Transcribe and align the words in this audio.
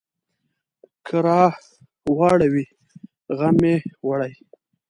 که 1.05 1.15
راواړوي، 1.27 2.65
غم 3.37 3.55
مې 3.61 3.75
وړي. 4.07 4.33